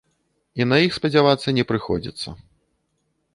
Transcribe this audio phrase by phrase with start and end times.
[0.63, 2.29] І на іх спадзявацца не прыходзіцца.